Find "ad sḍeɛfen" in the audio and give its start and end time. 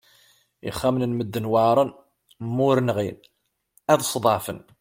3.91-4.59